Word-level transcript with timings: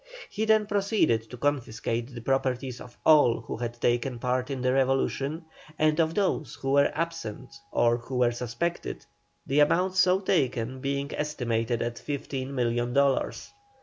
He 0.31 0.45
then 0.45 0.65
proceeded 0.65 1.29
to 1.29 1.37
confiscate 1.37 2.07
the 2.15 2.21
properties 2.21 2.81
of 2.81 2.97
all 3.05 3.41
who 3.41 3.57
had 3.57 3.79
taken 3.79 4.17
part 4.17 4.49
in 4.49 4.63
the 4.63 4.73
Revolution, 4.73 5.45
and 5.77 5.99
of 5.99 6.15
those 6.15 6.55
who 6.55 6.71
were 6.71 6.91
absent 6.95 7.59
or 7.71 7.97
who 7.97 8.15
were 8.17 8.31
suspected, 8.31 9.05
the 9.45 9.59
amount 9.59 9.93
so 9.93 10.19
taken 10.19 10.79
being 10.81 11.13
estimated 11.13 11.83
at 11.83 11.99
fifteen 11.99 12.55
millions 12.55 12.87
of 12.89 12.93
dollars. 12.95 13.51